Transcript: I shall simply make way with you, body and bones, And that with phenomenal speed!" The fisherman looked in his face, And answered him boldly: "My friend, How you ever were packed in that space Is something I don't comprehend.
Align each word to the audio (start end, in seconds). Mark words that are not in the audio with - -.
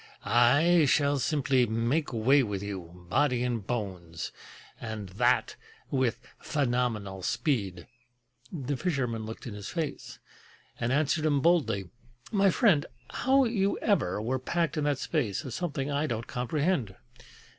I 0.25 0.85
shall 0.89 1.19
simply 1.19 1.67
make 1.67 2.11
way 2.11 2.41
with 2.41 2.63
you, 2.63 3.05
body 3.07 3.43
and 3.43 3.67
bones, 3.67 4.31
And 4.79 5.09
that 5.09 5.57
with 5.91 6.19
phenomenal 6.39 7.21
speed!" 7.21 7.85
The 8.51 8.77
fisherman 8.77 9.27
looked 9.27 9.45
in 9.45 9.53
his 9.53 9.69
face, 9.69 10.17
And 10.79 10.91
answered 10.91 11.23
him 11.27 11.39
boldly: 11.39 11.91
"My 12.31 12.49
friend, 12.49 12.87
How 13.11 13.43
you 13.45 13.77
ever 13.77 14.19
were 14.19 14.39
packed 14.39 14.75
in 14.75 14.85
that 14.85 14.97
space 14.97 15.45
Is 15.45 15.53
something 15.53 15.91
I 15.91 16.07
don't 16.07 16.25
comprehend. 16.25 16.95